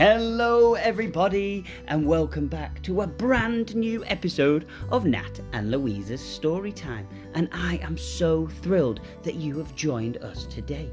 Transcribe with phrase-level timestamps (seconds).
[0.00, 6.72] Hello, everybody, and welcome back to a brand new episode of Nat and Louisa's Story
[6.72, 7.06] Time.
[7.34, 10.88] And I am so thrilled that you have joined us today.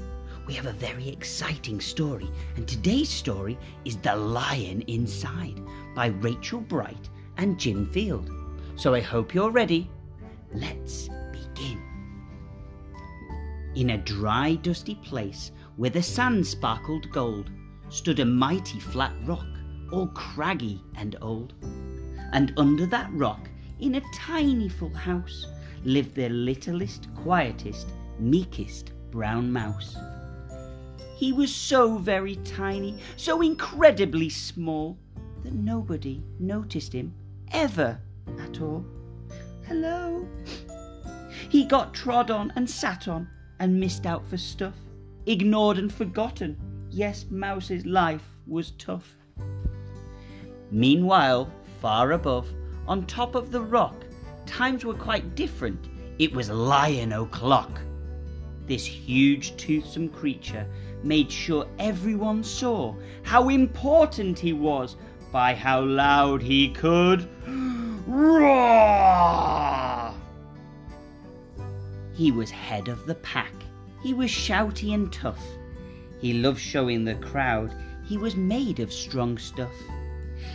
[0.46, 3.56] We have a very exciting story, and today's story
[3.86, 5.58] is The Lion Inside
[5.94, 8.30] by Rachel Bright and Jim Field.
[8.76, 9.90] So I hope you're ready.
[10.52, 11.82] Let's begin.
[13.74, 17.50] In a dry, dusty place where the sand sparkled gold,
[17.90, 19.46] stood a mighty flat rock,
[19.92, 21.54] all craggy and old.
[22.32, 23.48] And under that rock,
[23.80, 25.46] in a tiny full house,
[25.84, 27.88] lived the littlest, quietest,
[28.18, 29.96] meekest brown mouse.
[31.16, 34.98] He was so very tiny, so incredibly small,
[35.42, 37.14] that nobody noticed him
[37.52, 37.98] ever
[38.40, 38.84] at all.
[39.66, 40.26] Hello.
[41.48, 44.74] He got trod on and sat on and missed out for stuff,
[45.26, 46.56] ignored and forgotten
[46.90, 49.14] Yes, Mouse's life was tough.
[50.70, 52.48] Meanwhile, far above,
[52.86, 54.04] on top of the rock,
[54.46, 55.88] times were quite different.
[56.18, 57.80] It was Lion O'Clock.
[58.66, 60.66] This huge, toothsome creature
[61.02, 64.96] made sure everyone saw how important he was
[65.30, 67.28] by how loud he could
[68.06, 69.28] roar.
[72.14, 73.52] He was head of the pack.
[74.02, 75.40] He was shouty and tough.
[76.20, 77.72] He loved showing the crowd
[78.04, 79.74] he was made of strong stuff.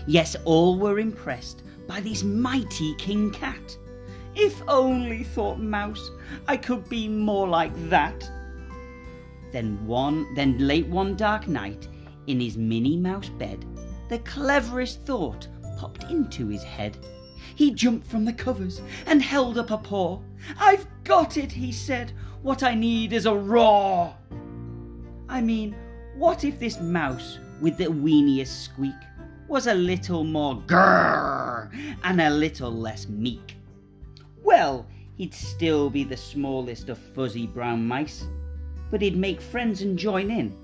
[0.07, 3.77] Yes, all were impressed by this mighty King Cat.
[4.35, 6.11] If only, thought Mouse,
[6.47, 8.27] I could be more like that.
[9.51, 11.87] Then one then late one dark night,
[12.25, 13.63] in his Minnie Mouse bed,
[14.09, 15.47] the cleverest thought
[15.77, 16.97] popped into his head.
[17.55, 20.19] He jumped from the covers and held up a paw.
[20.57, 22.13] I've got it, he said.
[22.41, 24.15] What I need is a roar.
[25.33, 25.75] I mean,
[26.15, 28.93] what if this mouse with the weeniest squeak
[29.47, 31.71] was a little more grrr
[32.03, 33.57] and a little less meek?
[34.43, 34.85] Well,
[35.15, 38.27] he'd still be the smallest of fuzzy brown mice,
[38.91, 40.55] but he'd make friends and join in,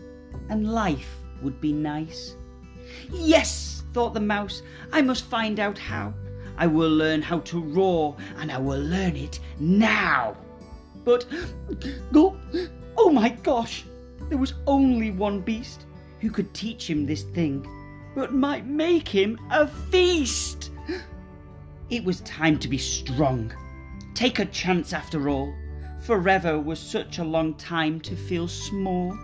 [0.50, 2.35] and life would be nice.
[3.12, 4.62] Yes, thought the mouse,
[4.94, 6.13] I must find out how.
[6.59, 10.38] I will learn how to roar, and I will learn it now.
[11.03, 11.25] But,
[12.12, 12.38] no
[13.00, 13.85] oh my gosh,
[14.29, 15.85] there was only one beast
[16.19, 17.67] who could teach him this thing,
[18.16, 20.72] but might make him a feast.
[21.90, 23.51] It was time to be strong.
[24.13, 25.51] Take a chance after all.
[26.03, 29.17] Forever was such a long time to feel small.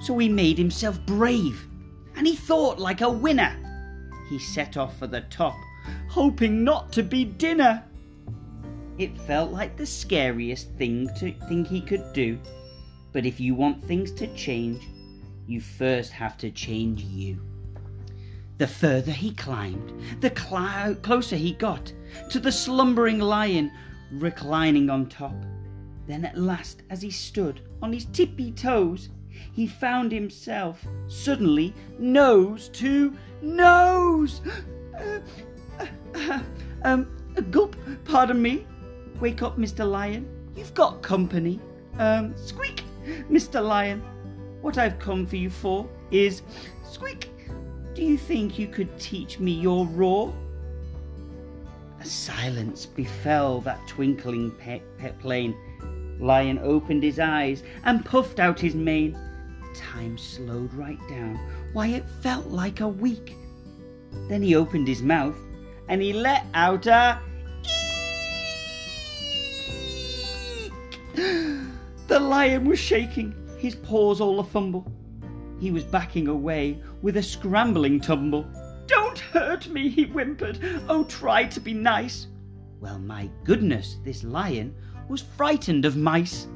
[0.00, 1.68] So he made himself brave,
[2.14, 3.54] and he thought like a winner.
[4.30, 5.56] He set off for the top,
[6.08, 7.84] hoping not to be dinner.
[8.96, 12.38] It felt like the scariest thing to think he could do
[13.16, 14.86] but if you want things to change,
[15.46, 17.40] you first have to change you.
[18.58, 21.90] The further he climbed, the cl- closer he got
[22.28, 23.72] to the slumbering lion
[24.12, 25.32] reclining on top.
[26.06, 29.08] Then at last, as he stood on his tippy toes,
[29.54, 34.42] he found himself suddenly nose to nose.
[34.94, 35.20] Uh,
[36.14, 36.40] uh,
[36.84, 37.08] um,
[37.50, 38.66] gulp, pardon me.
[39.20, 39.90] Wake up, Mr.
[39.90, 40.28] Lion.
[40.54, 41.58] You've got company.
[41.98, 42.85] Um, squeak.
[43.30, 43.62] Mr.
[43.64, 44.02] Lion,
[44.60, 46.42] what I've come for you for is
[46.84, 47.30] squeak.
[47.94, 50.34] Do you think you could teach me your roar?
[52.00, 54.82] A silence befell that twinkling pet,
[55.20, 55.56] plain.
[56.20, 59.18] Lion opened his eyes and puffed out his mane.
[59.74, 61.38] Time slowed right down.
[61.72, 63.36] Why, it felt like a week.
[64.28, 65.36] Then he opened his mouth
[65.88, 67.20] and he let out a
[72.16, 74.90] The lion was shaking, his paws all a fumble.
[75.60, 78.46] He was backing away with a scrambling tumble.
[78.86, 80.58] Don't hurt me, he whimpered.
[80.88, 82.28] Oh, try to be nice.
[82.80, 84.74] Well, my goodness, this lion
[85.10, 86.48] was frightened of mice.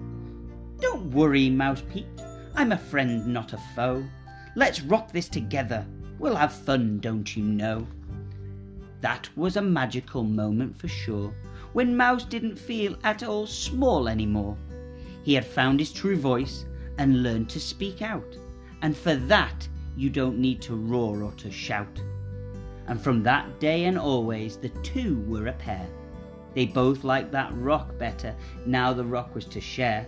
[0.79, 2.23] Don't worry, Mouse peeped.
[2.55, 4.02] I'm a friend, not a foe.
[4.56, 5.87] Let's rock this together.
[6.19, 7.87] We'll have fun, don't you know?
[9.02, 11.35] That was a magical moment for sure,
[11.75, 14.56] when Mouse didn't feel at all small anymore.
[15.22, 16.64] He had found his true voice
[16.99, 18.37] and learned to speak out.
[18.82, 22.00] And for that, you don't need to roar or to shout.
[22.87, 25.87] And from that day and always, the two were a pair.
[26.55, 28.34] They both liked that rock better
[28.67, 30.06] now the rock was to share.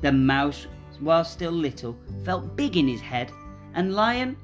[0.00, 0.66] The mouse,
[1.00, 3.30] while still little, felt big in his head,
[3.74, 4.36] and Lion,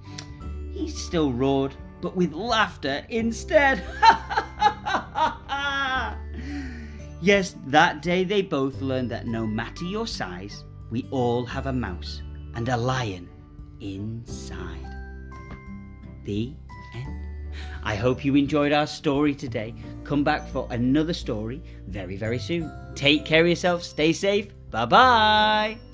[0.72, 3.82] he still roared, but with laughter instead.
[7.20, 11.72] Yes, that day they both learned that no matter your size, we all have a
[11.72, 12.22] mouse
[12.54, 13.28] and a lion
[13.80, 14.84] inside.
[16.24, 16.54] The
[16.94, 17.28] end.
[17.82, 19.74] I hope you enjoyed our story today.
[20.04, 22.70] Come back for another story very, very soon.
[22.94, 23.82] Take care of yourself.
[23.82, 24.48] Stay safe.
[24.70, 25.87] Bye bye.